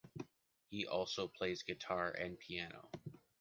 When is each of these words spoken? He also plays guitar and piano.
He 0.71 0.87
also 0.87 1.27
plays 1.27 1.61
guitar 1.61 2.09
and 2.09 2.39
piano. 2.39 2.89